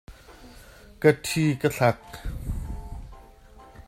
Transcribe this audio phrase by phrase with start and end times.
[1.01, 2.07] Ka ṭhi ka thlak.